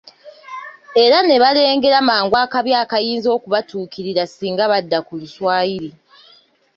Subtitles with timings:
[1.03, 5.89] Era ne balengera mangu akabi akayinza okubatuukirira singa badda ku Luswayiri